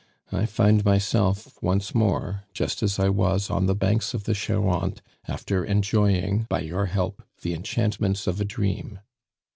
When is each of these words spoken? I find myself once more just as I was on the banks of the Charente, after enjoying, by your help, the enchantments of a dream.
I 0.31 0.47
find 0.47 0.83
myself 0.83 1.61
once 1.61 1.93
more 1.93 2.45
just 2.55 2.81
as 2.81 2.97
I 2.97 3.09
was 3.09 3.51
on 3.51 3.67
the 3.67 3.75
banks 3.75 4.15
of 4.15 4.23
the 4.23 4.33
Charente, 4.33 4.99
after 5.27 5.63
enjoying, 5.63 6.47
by 6.49 6.61
your 6.61 6.87
help, 6.87 7.21
the 7.43 7.53
enchantments 7.53 8.25
of 8.25 8.41
a 8.41 8.45
dream. 8.45 8.97